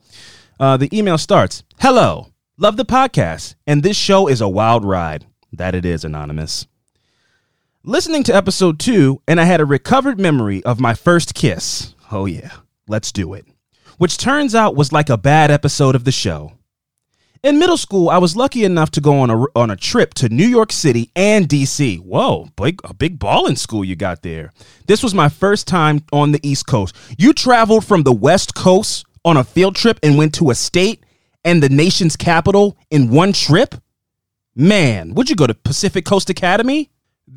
Uh, 0.59 0.75
the 0.75 0.89
email 0.91 1.19
starts 1.19 1.61
Hello, 1.79 2.29
love 2.57 2.75
the 2.75 2.83
podcast, 2.83 3.53
and 3.67 3.83
this 3.83 3.95
show 3.95 4.27
is 4.27 4.41
a 4.41 4.49
wild 4.49 4.83
ride. 4.83 5.27
That 5.53 5.75
it 5.75 5.85
is, 5.85 6.03
anonymous. 6.03 6.65
Listening 7.83 8.23
to 8.23 8.35
episode 8.35 8.79
two, 8.79 9.21
and 9.27 9.39
I 9.39 9.43
had 9.43 9.61
a 9.61 9.65
recovered 9.65 10.19
memory 10.19 10.63
of 10.63 10.79
my 10.79 10.95
first 10.95 11.35
kiss. 11.35 11.93
Oh, 12.11 12.25
yeah, 12.25 12.53
let's 12.87 13.11
do 13.11 13.35
it. 13.35 13.45
Which 13.99 14.17
turns 14.17 14.55
out 14.55 14.77
was 14.77 14.93
like 14.93 15.09
a 15.09 15.17
bad 15.17 15.51
episode 15.51 15.93
of 15.93 16.05
the 16.05 16.11
show. 16.13 16.53
In 17.43 17.59
middle 17.59 17.75
school, 17.75 18.09
I 18.09 18.17
was 18.17 18.33
lucky 18.33 18.63
enough 18.63 18.91
to 18.91 19.01
go 19.01 19.19
on 19.19 19.29
a, 19.29 19.43
on 19.57 19.69
a 19.69 19.75
trip 19.75 20.13
to 20.15 20.29
New 20.29 20.47
York 20.47 20.71
City 20.71 21.11
and 21.17 21.49
DC. 21.49 21.99
Whoa, 21.99 22.47
big, 22.55 22.79
a 22.85 22.93
big 22.93 23.19
ball 23.19 23.45
in 23.45 23.57
school 23.57 23.83
you 23.83 23.97
got 23.97 24.21
there. 24.21 24.53
This 24.87 25.03
was 25.03 25.13
my 25.13 25.27
first 25.27 25.67
time 25.67 26.05
on 26.13 26.31
the 26.31 26.39
East 26.47 26.65
Coast. 26.65 26.95
You 27.17 27.33
traveled 27.33 27.85
from 27.85 28.03
the 28.03 28.13
West 28.13 28.55
Coast 28.55 29.05
on 29.25 29.35
a 29.35 29.43
field 29.43 29.75
trip 29.75 29.99
and 30.01 30.17
went 30.17 30.33
to 30.35 30.49
a 30.49 30.55
state 30.55 31.03
and 31.43 31.61
the 31.61 31.67
nation's 31.67 32.15
capital 32.15 32.77
in 32.89 33.09
one 33.09 33.33
trip? 33.33 33.75
Man, 34.55 35.13
would 35.13 35.29
you 35.29 35.35
go 35.35 35.45
to 35.45 35.53
Pacific 35.53 36.05
Coast 36.05 36.29
Academy? 36.29 36.89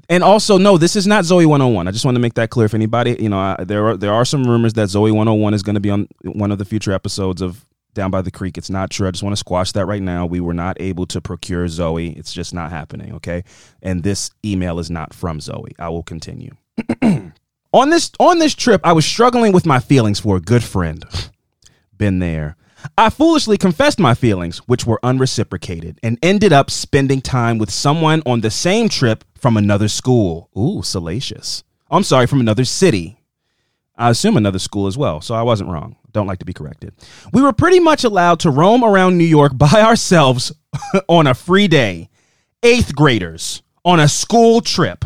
And 0.09 0.23
also 0.23 0.59
no 0.59 0.79
this 0.79 0.97
is 0.97 1.07
not 1.07 1.25
Zoey 1.25 1.47
101 1.47 1.89
i 1.89 1.91
just 1.91 2.05
want 2.05 2.17
to 2.17 2.21
make 2.21 2.35
that 2.35 2.51
clear 2.51 2.67
if 2.67 2.75
anybody. 2.75 3.17
You 3.19 3.29
know 3.29 3.39
I, 3.39 3.65
there 3.65 3.87
are 3.89 3.97
there 3.97 4.13
are 4.13 4.25
some 4.25 4.45
rumors 4.45 4.75
that 4.75 4.89
Zoey 4.89 5.13
101 5.13 5.55
is 5.55 5.63
going 5.63 5.75
to 5.75 5.81
be 5.81 5.91
on 5.91 6.09
one 6.25 6.53
of 6.53 6.59
the 6.59 6.65
future 6.65 6.93
episodes 6.93 7.41
of 7.41 7.65
down 7.95 8.11
by 8.11 8.23
the 8.23 8.31
creek. 8.31 8.57
It's 8.57 8.71
not 8.71 8.91
true. 8.91 9.07
I 9.07 9.11
just 9.11 9.23
want 9.23 9.33
to 9.33 9.39
squash 9.39 9.73
that 9.73 9.85
right 9.87 10.01
now. 10.01 10.25
We 10.25 10.41
were 10.41 10.55
not 10.55 10.81
able 10.81 11.07
to 11.07 11.21
procure 11.21 11.67
Zoey. 11.67 12.17
It's 12.17 12.33
just 12.33 12.55
not 12.55 12.71
happening 12.71 13.15
okay? 13.15 13.45
And 13.83 14.03
this 14.03 14.31
email 14.45 14.79
is 14.79 14.91
not 14.91 15.15
from 15.15 15.39
Zoey. 15.39 15.73
I 15.79 15.89
will 15.89 16.03
continue. 16.03 16.53
On 17.75 17.89
this 17.89 18.11
on 18.19 18.39
this 18.39 18.55
trip 18.55 18.83
i 18.85 18.93
was 18.93 19.07
struggling 19.07 19.51
with 19.51 19.65
my 19.65 19.79
feelings 19.79 20.21
for 20.21 20.37
a 20.37 20.41
good 20.41 20.63
friend. 20.63 21.05
Been 21.97 22.19
there 22.19 22.57
I 22.97 23.11
foolishly 23.11 23.59
confessed 23.59 23.99
my 23.99 24.15
feelings, 24.15 24.59
which 24.67 24.87
were 24.87 25.01
unreciprocated, 25.03 25.99
and 26.03 26.19
ended 26.23 26.53
up 26.53 26.71
spending 26.71 27.21
time 27.21 27.59
with 27.59 27.71
someone 27.71 28.23
on 28.27 28.41
the 28.41 28.51
same 28.51 28.89
trip 28.89 29.25
from 29.35 29.57
another 29.57 29.89
school. 29.89 30.51
Ooh, 30.57 30.83
salacious. 30.83 31.65
I'm 31.91 32.03
sorry, 32.03 32.27
from 32.27 32.41
another 32.41 32.65
city. 32.65 33.19
I 33.97 34.11
assume 34.11 34.37
another 34.37 34.59
school 34.59 34.87
as 34.87 34.97
well, 34.97 35.21
so 35.21 35.35
I 35.35 35.43
wasn't 35.43 35.71
wrong. 35.71 35.97
Don't 36.13 36.27
like 36.27 36.39
to 36.41 36.45
be 36.45 36.53
corrected. 36.53 36.95
We 37.33 37.43
were 37.43 37.53
pretty 37.53 37.81
much 37.81 38.05
allowed 38.05 38.41
to 38.41 38.51
roam 38.51 38.83
around 38.85 39.19
New 39.19 39.25
York 39.25 39.57
by 39.57 39.69
ourselves 39.83 40.53
on 41.09 41.27
a 41.27 41.35
free 41.35 41.69
day. 41.69 42.09
Eighth 42.63 42.95
graders 42.95 43.63
on 43.85 44.01
a 44.01 44.09
school 44.09 44.61
trip. 44.61 45.05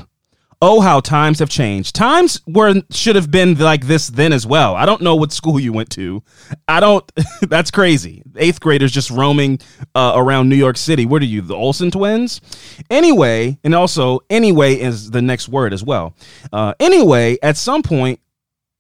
Oh, 0.63 0.81
how 0.81 1.01
times 1.01 1.41
have 1.41 1.51
changed. 1.51 1.95
Times 1.95 2.41
were 2.47 2.75
should 2.91 3.15
have 3.15 3.31
been 3.31 3.57
like 3.59 3.87
this 3.87 4.09
then 4.09 4.33
as 4.33 4.47
well. 4.47 4.75
I 4.75 4.87
don't 4.87 5.03
know 5.03 5.15
what 5.15 5.31
school 5.33 5.61
you 5.61 5.73
went 5.73 5.91
to. 5.91 6.23
I 6.67 6.81
don't. 6.81 7.11
that's 7.43 7.71
crazy. 7.71 8.23
Eighth 8.37 8.61
graders 8.61 8.91
just 8.91 9.11
roaming 9.11 9.59
uh, 9.95 10.15
around 10.17 10.49
New 10.49 10.57
York 10.57 10.79
City. 10.79 11.05
What 11.05 11.21
are 11.21 11.27
you, 11.27 11.43
the 11.43 11.55
Olsen 11.55 11.91
twins? 11.91 12.41
Anyway, 12.89 13.59
and 13.65 13.75
also 13.75 14.21
anyway 14.31 14.81
is 14.81 15.11
the 15.11 15.21
next 15.21 15.49
word 15.49 15.75
as 15.75 15.85
well. 15.85 16.15
Uh, 16.51 16.73
anyway, 16.81 17.37
at 17.43 17.59
some 17.59 17.83
point 17.83 18.21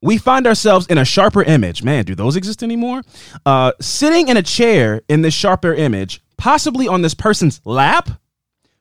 we 0.02 0.18
find 0.18 0.46
ourselves 0.46 0.86
in 0.86 0.98
a 0.98 1.04
sharper 1.04 1.42
image. 1.42 1.82
Man, 1.82 2.04
do 2.04 2.14
those 2.14 2.36
exist 2.36 2.62
anymore? 2.62 3.02
Uh, 3.44 3.72
sitting 3.80 4.28
in 4.28 4.36
a 4.36 4.42
chair 4.42 5.02
in 5.08 5.22
this 5.22 5.34
sharper 5.34 5.74
image, 5.74 6.22
possibly 6.38 6.88
on 6.88 7.02
this 7.02 7.14
person's 7.14 7.60
lap, 7.64 8.10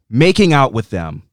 making 0.10 0.54
out 0.54 0.72
with 0.72 0.92
them. 0.92 1.24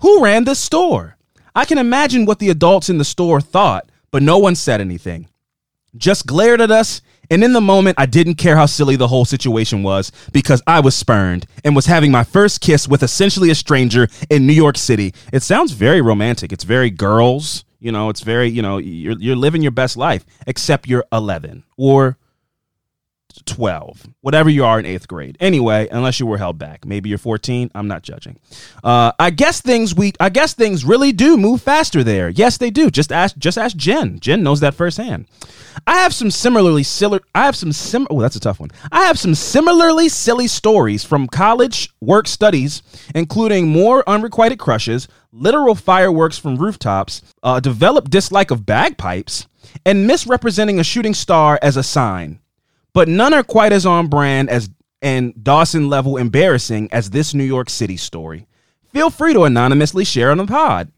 Who 0.00 0.22
ran 0.22 0.44
this 0.44 0.60
store? 0.60 1.16
I 1.56 1.64
can 1.64 1.76
imagine 1.76 2.24
what 2.24 2.38
the 2.38 2.50
adults 2.50 2.88
in 2.88 2.98
the 2.98 3.04
store 3.04 3.40
thought, 3.40 3.90
but 4.12 4.22
no 4.22 4.38
one 4.38 4.54
said 4.54 4.80
anything. 4.80 5.28
Just 5.96 6.24
glared 6.24 6.60
at 6.60 6.70
us, 6.70 7.02
and 7.32 7.42
in 7.42 7.52
the 7.52 7.60
moment, 7.60 7.98
I 7.98 8.06
didn't 8.06 8.36
care 8.36 8.54
how 8.54 8.66
silly 8.66 8.94
the 8.94 9.08
whole 9.08 9.24
situation 9.24 9.82
was 9.82 10.12
because 10.32 10.62
I 10.68 10.78
was 10.78 10.94
spurned 10.94 11.46
and 11.64 11.74
was 11.74 11.86
having 11.86 12.12
my 12.12 12.22
first 12.22 12.60
kiss 12.60 12.86
with 12.86 13.02
essentially 13.02 13.50
a 13.50 13.56
stranger 13.56 14.06
in 14.30 14.46
New 14.46 14.52
York 14.52 14.78
City. 14.78 15.14
It 15.32 15.42
sounds 15.42 15.72
very 15.72 16.00
romantic. 16.00 16.52
It's 16.52 16.64
very 16.64 16.90
girls, 16.90 17.64
you 17.80 17.90
know, 17.90 18.08
it's 18.08 18.20
very, 18.20 18.48
you 18.48 18.62
know, 18.62 18.78
you're, 18.78 19.18
you're 19.18 19.34
living 19.34 19.62
your 19.62 19.72
best 19.72 19.96
life, 19.96 20.24
except 20.46 20.86
you're 20.86 21.04
11 21.12 21.64
or 21.76 22.16
12, 23.46 24.06
whatever 24.20 24.50
you 24.50 24.64
are 24.64 24.78
in 24.78 24.86
eighth 24.86 25.08
grade. 25.08 25.36
Anyway, 25.40 25.88
unless 25.90 26.20
you 26.20 26.26
were 26.26 26.38
held 26.38 26.58
back, 26.58 26.84
maybe 26.84 27.08
you're 27.08 27.18
14. 27.18 27.70
I'm 27.74 27.88
not 27.88 28.02
judging. 28.02 28.38
Uh, 28.82 29.12
I 29.18 29.30
guess 29.30 29.60
things 29.60 29.94
we, 29.94 30.12
I 30.20 30.28
guess 30.28 30.54
things 30.54 30.84
really 30.84 31.12
do 31.12 31.36
move 31.36 31.62
faster 31.62 32.04
there. 32.04 32.28
Yes, 32.28 32.58
they 32.58 32.70
do. 32.70 32.90
Just 32.90 33.12
ask, 33.12 33.36
just 33.36 33.58
ask 33.58 33.76
Jen. 33.76 34.20
Jen 34.20 34.42
knows 34.42 34.60
that 34.60 34.74
firsthand. 34.74 35.26
I 35.86 35.98
have 35.98 36.12
some 36.14 36.30
similarly 36.30 36.82
silly. 36.82 37.20
I 37.34 37.44
have 37.44 37.56
some 37.56 37.72
sim. 37.72 38.06
Oh, 38.10 38.20
that's 38.20 38.36
a 38.36 38.40
tough 38.40 38.60
one. 38.60 38.70
I 38.90 39.04
have 39.04 39.18
some 39.18 39.34
similarly 39.34 40.08
silly 40.08 40.48
stories 40.48 41.04
from 41.04 41.28
college 41.28 41.90
work 42.00 42.26
studies, 42.26 42.82
including 43.14 43.68
more 43.68 44.02
unrequited 44.08 44.58
crushes, 44.58 45.08
literal 45.32 45.74
fireworks 45.74 46.38
from 46.38 46.56
rooftops, 46.56 47.22
uh, 47.42 47.60
developed 47.60 48.10
dislike 48.10 48.50
of 48.50 48.66
bagpipes, 48.66 49.46
and 49.84 50.06
misrepresenting 50.06 50.80
a 50.80 50.84
shooting 50.84 51.14
star 51.14 51.58
as 51.62 51.76
a 51.76 51.82
sign 51.82 52.40
but 52.98 53.06
none 53.06 53.32
are 53.32 53.44
quite 53.44 53.72
as 53.72 53.86
on 53.86 54.08
brand 54.08 54.50
as 54.50 54.68
and 55.02 55.32
Dawson 55.44 55.88
level 55.88 56.16
embarrassing 56.16 56.88
as 56.90 57.10
this 57.10 57.32
New 57.32 57.44
York 57.44 57.70
City 57.70 57.96
story. 57.96 58.48
Feel 58.92 59.08
free 59.08 59.32
to 59.34 59.44
anonymously 59.44 60.04
share 60.04 60.32
on 60.32 60.38
the 60.38 60.46
pod. 60.46 60.90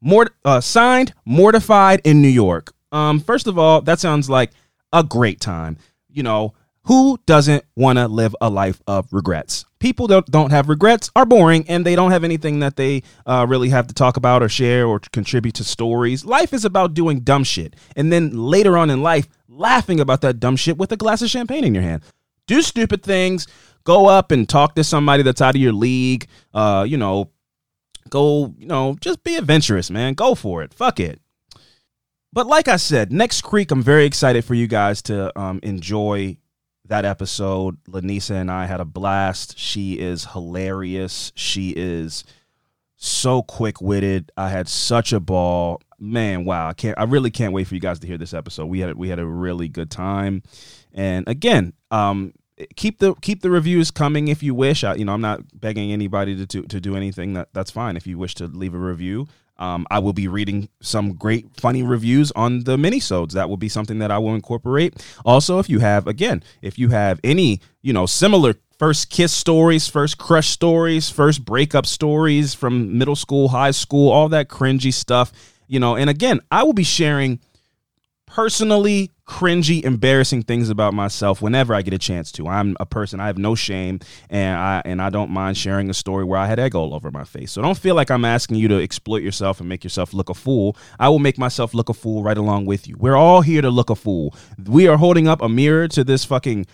Mort- 0.00 0.34
uh, 0.46 0.62
signed, 0.62 1.12
mortified 1.26 2.00
in 2.04 2.22
New 2.22 2.28
York. 2.28 2.72
Um, 2.90 3.20
first 3.20 3.46
of 3.46 3.58
all, 3.58 3.82
that 3.82 4.00
sounds 4.00 4.30
like 4.30 4.52
a 4.94 5.04
great 5.04 5.40
time. 5.42 5.76
You 6.08 6.22
know, 6.22 6.54
who 6.84 7.18
doesn't 7.26 7.64
want 7.76 7.98
to 7.98 8.08
live 8.08 8.34
a 8.40 8.50
life 8.50 8.82
of 8.88 9.12
regrets? 9.12 9.64
People 9.78 10.08
that 10.08 10.26
don't 10.26 10.50
have 10.50 10.68
regrets 10.68 11.10
are 11.14 11.24
boring 11.24 11.64
and 11.68 11.86
they 11.86 11.94
don't 11.94 12.10
have 12.10 12.24
anything 12.24 12.58
that 12.60 12.76
they 12.76 13.02
uh, 13.24 13.46
really 13.48 13.68
have 13.68 13.86
to 13.86 13.94
talk 13.94 14.16
about 14.16 14.42
or 14.42 14.48
share 14.48 14.86
or 14.86 14.98
contribute 15.12 15.54
to 15.54 15.64
stories. 15.64 16.24
Life 16.24 16.52
is 16.52 16.64
about 16.64 16.94
doing 16.94 17.20
dumb 17.20 17.44
shit. 17.44 17.76
And 17.94 18.12
then 18.12 18.36
later 18.36 18.76
on 18.76 18.90
in 18.90 19.02
life, 19.02 19.28
laughing 19.48 20.00
about 20.00 20.22
that 20.22 20.40
dumb 20.40 20.56
shit 20.56 20.76
with 20.76 20.90
a 20.90 20.96
glass 20.96 21.22
of 21.22 21.30
champagne 21.30 21.64
in 21.64 21.74
your 21.74 21.84
hand. 21.84 22.02
Do 22.48 22.62
stupid 22.62 23.04
things. 23.04 23.46
Go 23.84 24.06
up 24.06 24.32
and 24.32 24.48
talk 24.48 24.74
to 24.74 24.84
somebody 24.84 25.22
that's 25.22 25.40
out 25.40 25.54
of 25.54 25.60
your 25.60 25.72
league. 25.72 26.26
Uh, 26.52 26.84
you 26.88 26.96
know, 26.96 27.30
go, 28.10 28.54
you 28.58 28.66
know, 28.66 28.96
just 29.00 29.22
be 29.22 29.36
adventurous, 29.36 29.90
man. 29.90 30.14
Go 30.14 30.34
for 30.34 30.62
it. 30.62 30.74
Fuck 30.74 30.98
it. 30.98 31.20
But 32.32 32.46
like 32.46 32.66
I 32.66 32.76
said, 32.76 33.12
next 33.12 33.42
creek, 33.42 33.70
I'm 33.70 33.82
very 33.82 34.04
excited 34.04 34.44
for 34.44 34.54
you 34.54 34.66
guys 34.66 35.02
to 35.02 35.38
um, 35.38 35.60
enjoy 35.62 36.38
that 36.86 37.04
episode. 37.04 37.82
Lanisa 37.84 38.32
and 38.32 38.50
I 38.50 38.66
had 38.66 38.80
a 38.80 38.84
blast. 38.84 39.58
She 39.58 39.98
is 39.98 40.26
hilarious. 40.26 41.32
She 41.34 41.70
is 41.70 42.24
so 42.96 43.42
quick 43.42 43.80
witted. 43.80 44.30
I 44.36 44.50
had 44.50 44.68
such 44.68 45.12
a 45.12 45.20
ball. 45.20 45.80
Man, 45.98 46.44
wow. 46.44 46.68
I 46.68 46.72
can't 46.72 46.98
I 46.98 47.04
really 47.04 47.30
can't 47.30 47.52
wait 47.52 47.66
for 47.66 47.74
you 47.74 47.80
guys 47.80 47.98
to 48.00 48.06
hear 48.06 48.18
this 48.18 48.34
episode. 48.34 48.66
We 48.66 48.80
had 48.80 48.96
we 48.96 49.08
had 49.08 49.18
a 49.18 49.26
really 49.26 49.68
good 49.68 49.90
time. 49.90 50.42
And 50.92 51.26
again, 51.28 51.72
um 51.90 52.32
keep 52.76 52.98
the 52.98 53.14
keep 53.16 53.42
the 53.42 53.50
reviews 53.50 53.90
coming 53.90 54.28
if 54.28 54.42
you 54.42 54.54
wish. 54.54 54.84
I, 54.84 54.94
you 54.94 55.04
know, 55.04 55.12
I'm 55.12 55.20
not 55.20 55.60
begging 55.60 55.92
anybody 55.92 56.46
to 56.46 56.62
to 56.62 56.80
do 56.80 56.96
anything. 56.96 57.32
That 57.34 57.48
that's 57.52 57.70
fine. 57.70 57.96
If 57.96 58.06
you 58.06 58.18
wish 58.18 58.34
to 58.36 58.46
leave 58.46 58.74
a 58.74 58.78
review, 58.78 59.26
um, 59.62 59.86
I 59.92 60.00
will 60.00 60.12
be 60.12 60.26
reading 60.26 60.68
some 60.80 61.14
great 61.14 61.46
funny 61.56 61.84
reviews 61.84 62.32
on 62.32 62.64
the 62.64 62.76
minisodes. 62.76 63.30
That 63.32 63.48
will 63.48 63.56
be 63.56 63.68
something 63.68 64.00
that 64.00 64.10
I 64.10 64.18
will 64.18 64.34
incorporate. 64.34 65.06
Also, 65.24 65.60
if 65.60 65.70
you 65.70 65.78
have 65.78 66.08
again, 66.08 66.42
if 66.62 66.80
you 66.80 66.88
have 66.88 67.20
any 67.22 67.60
you 67.80 67.92
know 67.92 68.04
similar 68.04 68.56
first 68.80 69.08
kiss 69.08 69.32
stories, 69.32 69.86
first 69.86 70.18
crush 70.18 70.48
stories, 70.48 71.10
first 71.10 71.44
breakup 71.44 71.86
stories 71.86 72.54
from 72.54 72.98
middle 72.98 73.14
school, 73.14 73.50
high 73.50 73.70
school, 73.70 74.10
all 74.10 74.28
that 74.30 74.48
cringy 74.48 74.92
stuff, 74.92 75.32
you 75.68 75.78
know. 75.78 75.94
And 75.94 76.10
again, 76.10 76.40
I 76.50 76.64
will 76.64 76.72
be 76.72 76.82
sharing 76.82 77.38
personally 78.32 79.10
cringy, 79.26 79.84
embarrassing 79.84 80.42
things 80.42 80.70
about 80.70 80.94
myself 80.94 81.42
whenever 81.42 81.74
I 81.74 81.82
get 81.82 81.92
a 81.92 81.98
chance 81.98 82.32
to. 82.32 82.48
I'm 82.48 82.76
a 82.80 82.86
person 82.86 83.20
I 83.20 83.26
have 83.26 83.36
no 83.36 83.54
shame, 83.54 84.00
and 84.30 84.58
I 84.58 84.82
and 84.86 85.02
I 85.02 85.10
don't 85.10 85.30
mind 85.30 85.58
sharing 85.58 85.90
a 85.90 85.94
story 85.94 86.24
where 86.24 86.38
I 86.38 86.46
had 86.46 86.58
egg 86.58 86.74
all 86.74 86.94
over 86.94 87.10
my 87.10 87.24
face. 87.24 87.52
So 87.52 87.60
don't 87.60 87.76
feel 87.76 87.94
like 87.94 88.10
I'm 88.10 88.24
asking 88.24 88.56
you 88.56 88.68
to 88.68 88.82
exploit 88.82 89.22
yourself 89.22 89.60
and 89.60 89.68
make 89.68 89.84
yourself 89.84 90.14
look 90.14 90.30
a 90.30 90.34
fool. 90.34 90.76
I 90.98 91.10
will 91.10 91.18
make 91.18 91.36
myself 91.36 91.74
look 91.74 91.90
a 91.90 91.94
fool 91.94 92.22
right 92.22 92.38
along 92.38 92.64
with 92.64 92.88
you. 92.88 92.96
We're 92.98 93.16
all 93.16 93.42
here 93.42 93.60
to 93.60 93.70
look 93.70 93.90
a 93.90 93.94
fool. 93.94 94.34
We 94.66 94.88
are 94.88 94.96
holding 94.96 95.28
up 95.28 95.42
a 95.42 95.48
mirror 95.48 95.86
to 95.88 96.02
this 96.02 96.24
fucking 96.24 96.66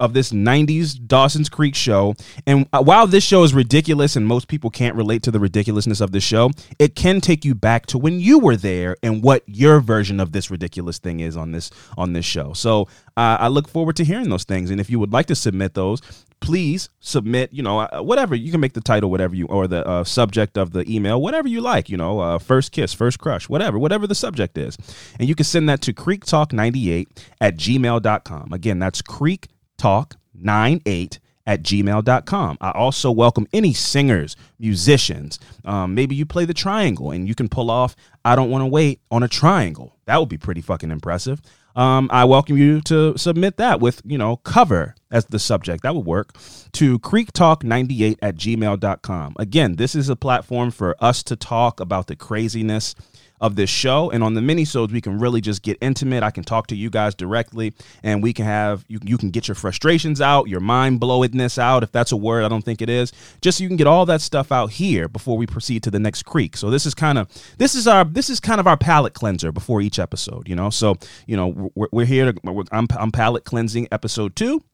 of 0.00 0.14
this 0.14 0.32
90s 0.32 0.98
Dawson's 1.06 1.48
Creek 1.48 1.74
show. 1.74 2.14
And 2.46 2.68
uh, 2.72 2.82
while 2.82 3.06
this 3.06 3.24
show 3.24 3.42
is 3.42 3.54
ridiculous 3.54 4.16
and 4.16 4.26
most 4.26 4.48
people 4.48 4.70
can't 4.70 4.96
relate 4.96 5.22
to 5.24 5.30
the 5.30 5.40
ridiculousness 5.40 6.00
of 6.00 6.12
this 6.12 6.24
show, 6.24 6.50
it 6.78 6.94
can 6.94 7.20
take 7.20 7.44
you 7.44 7.54
back 7.54 7.86
to 7.86 7.98
when 7.98 8.20
you 8.20 8.38
were 8.38 8.56
there 8.56 8.96
and 9.02 9.22
what 9.22 9.42
your 9.46 9.80
version 9.80 10.20
of 10.20 10.32
this 10.32 10.50
ridiculous 10.50 10.98
thing 10.98 11.20
is 11.20 11.36
on 11.36 11.52
this 11.52 11.70
on 11.96 12.12
this 12.12 12.24
show. 12.24 12.52
So 12.52 12.82
uh, 13.16 13.38
I 13.40 13.48
look 13.48 13.68
forward 13.68 13.96
to 13.96 14.04
hearing 14.04 14.28
those 14.28 14.44
things. 14.44 14.70
And 14.70 14.80
if 14.80 14.90
you 14.90 14.98
would 14.98 15.12
like 15.12 15.26
to 15.26 15.34
submit 15.34 15.74
those, 15.74 16.00
please 16.44 16.90
submit 17.00 17.50
you 17.54 17.62
know 17.62 17.80
uh, 17.80 18.02
whatever 18.02 18.34
you 18.34 18.50
can 18.50 18.60
make 18.60 18.74
the 18.74 18.80
title 18.80 19.10
whatever 19.10 19.34
you 19.34 19.46
or 19.46 19.66
the 19.66 19.86
uh, 19.86 20.04
subject 20.04 20.58
of 20.58 20.72
the 20.72 20.84
email 20.94 21.20
whatever 21.20 21.48
you 21.48 21.62
like 21.62 21.88
you 21.88 21.96
know 21.96 22.20
uh, 22.20 22.38
first 22.38 22.70
kiss 22.70 22.92
first 22.92 23.18
crush 23.18 23.48
whatever 23.48 23.78
whatever 23.78 24.06
the 24.06 24.14
subject 24.14 24.58
is 24.58 24.76
and 25.18 25.26
you 25.26 25.34
can 25.34 25.44
send 25.44 25.66
that 25.70 25.80
to 25.80 25.94
creektalk98 25.94 27.06
at 27.40 27.56
gmail.com 27.56 28.52
again 28.52 28.78
that's 28.78 29.00
creek 29.00 29.48
talk98 29.78 31.18
at 31.46 31.62
gmail.com. 31.62 32.58
I 32.60 32.70
also 32.70 33.10
welcome 33.10 33.46
any 33.52 33.72
singers, 33.72 34.36
musicians. 34.58 35.38
Um, 35.64 35.94
maybe 35.94 36.14
you 36.14 36.24
play 36.24 36.44
the 36.44 36.54
triangle 36.54 37.10
and 37.10 37.28
you 37.28 37.34
can 37.34 37.48
pull 37.48 37.70
off 37.70 37.94
I 38.24 38.36
Don't 38.36 38.50
Want 38.50 38.62
to 38.62 38.66
Wait 38.66 39.00
on 39.10 39.22
a 39.22 39.28
triangle. 39.28 39.96
That 40.06 40.18
would 40.18 40.28
be 40.28 40.38
pretty 40.38 40.62
fucking 40.62 40.90
impressive. 40.90 41.40
Um, 41.76 42.08
I 42.12 42.24
welcome 42.24 42.56
you 42.56 42.80
to 42.82 43.18
submit 43.18 43.56
that 43.56 43.80
with, 43.80 44.00
you 44.04 44.16
know, 44.16 44.36
cover 44.36 44.94
as 45.10 45.26
the 45.26 45.40
subject. 45.40 45.82
That 45.82 45.94
would 45.94 46.06
work 46.06 46.34
to 46.72 46.98
creektalk98 47.00 48.18
at 48.22 48.36
gmail.com. 48.36 49.34
Again, 49.38 49.76
this 49.76 49.94
is 49.94 50.08
a 50.08 50.16
platform 50.16 50.70
for 50.70 50.96
us 51.00 51.22
to 51.24 51.36
talk 51.36 51.80
about 51.80 52.06
the 52.06 52.16
craziness 52.16 52.94
of 53.44 53.56
this 53.56 53.68
show. 53.68 54.10
And 54.10 54.24
on 54.24 54.32
the 54.32 54.40
minisodes, 54.40 54.90
we 54.90 55.02
can 55.02 55.18
really 55.18 55.42
just 55.42 55.62
get 55.62 55.76
intimate. 55.82 56.22
I 56.22 56.30
can 56.30 56.44
talk 56.44 56.66
to 56.68 56.74
you 56.74 56.88
guys 56.88 57.14
directly, 57.14 57.74
and 58.02 58.22
we 58.22 58.32
can 58.32 58.46
have 58.46 58.86
you. 58.88 58.98
You 59.04 59.18
can 59.18 59.30
get 59.30 59.46
your 59.48 59.54
frustrations 59.54 60.22
out, 60.22 60.48
your 60.48 60.60
mind 60.60 60.98
blowedness 60.98 61.58
out, 61.58 61.82
if 61.82 61.92
that's 61.92 62.10
a 62.10 62.16
word. 62.16 62.42
I 62.42 62.48
don't 62.48 62.64
think 62.64 62.80
it 62.80 62.88
is. 62.88 63.12
Just 63.42 63.58
so 63.58 63.62
you 63.62 63.68
can 63.68 63.76
get 63.76 63.86
all 63.86 64.06
that 64.06 64.22
stuff 64.22 64.50
out 64.50 64.70
here 64.70 65.08
before 65.08 65.36
we 65.36 65.46
proceed 65.46 65.82
to 65.82 65.90
the 65.90 65.98
next 65.98 66.22
creek. 66.22 66.56
So 66.56 66.70
this 66.70 66.86
is 66.86 66.94
kind 66.94 67.18
of 67.18 67.28
this 67.58 67.74
is 67.74 67.86
our 67.86 68.04
this 68.06 68.30
is 68.30 68.40
kind 68.40 68.60
of 68.60 68.66
our 68.66 68.78
palate 68.78 69.12
cleanser 69.12 69.52
before 69.52 69.82
each 69.82 69.98
episode. 69.98 70.48
You 70.48 70.56
know, 70.56 70.70
so 70.70 70.96
you 71.26 71.36
know 71.36 71.70
we're, 71.74 71.88
we're 71.92 72.06
here 72.06 72.32
to 72.32 72.40
we're, 72.50 72.64
I'm 72.72 72.88
I'm 72.98 73.12
palate 73.12 73.44
cleansing 73.44 73.88
episode 73.92 74.34
two. 74.36 74.64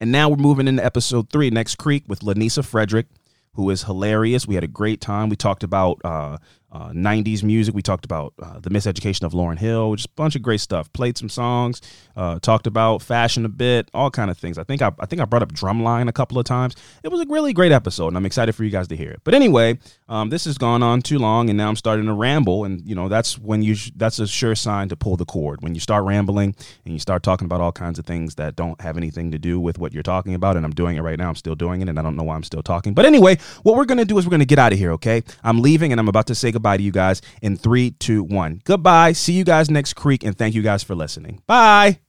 And 0.00 0.10
now 0.10 0.30
we're 0.30 0.36
moving 0.36 0.68
into 0.68 0.82
episode 0.84 1.28
three, 1.28 1.50
next 1.50 1.74
creek 1.74 2.04
with 2.06 2.20
Lanisa 2.20 2.64
Frederick, 2.64 3.06
who 3.54 3.68
is 3.70 3.82
hilarious. 3.82 4.46
We 4.46 4.54
had 4.54 4.62
a 4.62 4.68
great 4.68 5.00
time. 5.00 5.28
We 5.28 5.34
talked 5.34 5.64
about 5.64 6.00
uh, 6.04 6.38
uh, 6.70 6.90
90s 6.90 7.42
music. 7.42 7.74
We 7.74 7.82
talked 7.82 8.04
about 8.04 8.34
uh, 8.42 8.60
the 8.60 8.70
miseducation 8.70 9.22
of 9.22 9.32
Lauryn 9.32 9.58
Hill, 9.58 9.94
just 9.94 10.08
a 10.08 10.12
bunch 10.12 10.36
of 10.36 10.42
great 10.42 10.60
stuff. 10.60 10.92
Played 10.92 11.16
some 11.16 11.28
songs, 11.28 11.80
uh, 12.16 12.38
talked 12.40 12.66
about 12.66 13.02
fashion 13.02 13.44
a 13.44 13.48
bit, 13.48 13.90
all 13.94 14.10
kind 14.10 14.30
of 14.30 14.36
things. 14.36 14.58
I 14.58 14.64
think 14.64 14.82
I, 14.82 14.92
I 14.98 15.06
think 15.06 15.22
I 15.22 15.24
brought 15.24 15.42
up 15.42 15.52
Drumline 15.52 16.08
a 16.08 16.12
couple 16.12 16.38
of 16.38 16.44
times. 16.44 16.76
It 17.02 17.08
was 17.08 17.20
a 17.20 17.26
really 17.28 17.52
great 17.52 17.72
episode, 17.72 18.08
and 18.08 18.16
I'm 18.16 18.26
excited 18.26 18.54
for 18.54 18.64
you 18.64 18.70
guys 18.70 18.88
to 18.88 18.96
hear 18.96 19.10
it. 19.10 19.20
But 19.24 19.34
anyway, 19.34 19.78
um, 20.08 20.28
this 20.28 20.44
has 20.44 20.58
gone 20.58 20.82
on 20.82 21.00
too 21.00 21.18
long, 21.18 21.48
and 21.48 21.56
now 21.56 21.68
I'm 21.68 21.76
starting 21.76 22.06
to 22.06 22.12
ramble, 22.12 22.64
and 22.64 22.86
you 22.86 22.94
know 22.94 23.08
that's 23.08 23.38
when 23.38 23.62
you 23.62 23.74
sh- 23.74 23.92
that's 23.96 24.18
a 24.18 24.26
sure 24.26 24.54
sign 24.54 24.88
to 24.90 24.96
pull 24.96 25.16
the 25.16 25.24
cord 25.24 25.62
when 25.62 25.74
you 25.74 25.80
start 25.80 26.04
rambling 26.04 26.54
and 26.84 26.94
you 26.94 27.00
start 27.00 27.22
talking 27.22 27.46
about 27.46 27.60
all 27.60 27.72
kinds 27.72 27.98
of 27.98 28.06
things 28.06 28.34
that 28.34 28.56
don't 28.56 28.80
have 28.80 28.96
anything 28.96 29.30
to 29.30 29.38
do 29.38 29.58
with 29.58 29.78
what 29.78 29.94
you're 29.94 30.02
talking 30.02 30.34
about. 30.34 30.56
And 30.56 30.66
I'm 30.66 30.74
doing 30.74 30.96
it 30.96 31.00
right 31.02 31.18
now. 31.18 31.28
I'm 31.28 31.34
still 31.34 31.54
doing 31.54 31.80
it, 31.80 31.88
and 31.88 31.98
I 31.98 32.02
don't 32.02 32.16
know 32.16 32.24
why 32.24 32.34
I'm 32.34 32.42
still 32.42 32.62
talking. 32.62 32.92
But 32.92 33.06
anyway, 33.06 33.38
what 33.62 33.76
we're 33.76 33.86
gonna 33.86 34.04
do 34.04 34.18
is 34.18 34.26
we're 34.26 34.32
gonna 34.32 34.44
get 34.44 34.58
out 34.58 34.72
of 34.72 34.78
here. 34.78 34.92
Okay, 34.92 35.22
I'm 35.42 35.62
leaving, 35.62 35.92
and 35.92 36.00
I'm 36.00 36.08
about 36.08 36.26
to 36.26 36.34
say 36.34 36.52
goodbye 36.58 36.76
to 36.76 36.82
you 36.82 36.92
guys 36.92 37.22
in 37.42 37.56
three, 37.56 37.92
two, 37.92 38.22
one. 38.22 38.60
Goodbye. 38.64 39.12
See 39.12 39.32
you 39.32 39.44
guys 39.44 39.70
next 39.70 39.94
creek, 39.94 40.24
and 40.24 40.36
thank 40.36 40.54
you 40.54 40.62
guys 40.62 40.82
for 40.82 40.94
listening. 40.94 41.42
Bye. 41.46 42.00